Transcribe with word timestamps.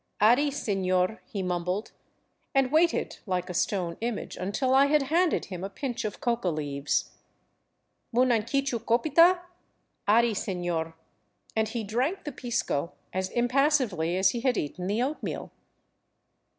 "Ari, 0.19 0.49
senor," 0.49 1.21
he 1.27 1.43
mumbled, 1.43 1.91
and 2.55 2.71
waited 2.71 3.19
like 3.27 3.51
a 3.51 3.53
stone 3.53 3.97
image 4.01 4.35
until 4.35 4.73
I 4.73 4.87
had 4.87 5.03
handed 5.13 5.45
him 5.45 5.63
a 5.63 5.69
pinch 5.69 6.05
of 6.05 6.19
coca 6.19 6.47
leaves." 6.49 7.11
Munanquichu 8.15 8.79
copita?"" 8.79 9.41
Ari, 10.07 10.33
senor," 10.33 10.95
and 11.55 11.67
he 11.67 11.83
drank 11.83 12.23
the 12.23 12.31
pisco 12.31 12.93
as 13.13 13.29
impassively 13.29 14.17
as 14.17 14.31
he 14.31 14.41
had 14.41 14.57
eaten 14.57 14.87
the 14.87 15.03
oatmeal. 15.03 15.51